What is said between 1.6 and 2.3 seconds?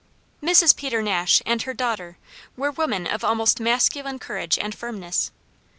her daughter